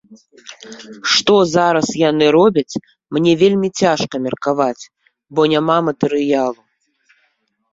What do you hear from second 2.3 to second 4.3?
робяць, мне вельмі цяжка